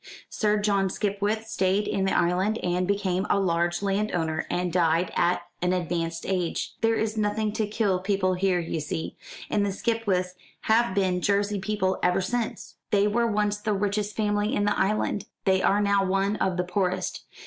[0.31, 5.43] Sir John Skipwith stayed in the island and became a large landowner, and died at
[5.61, 9.15] an advanced age there is nothing to kill people here, you see
[9.47, 12.77] and the Skipwiths have been Jersey people ever since.
[12.89, 15.25] They were once the richest family in the island.
[15.45, 17.23] They are now one of the poorest.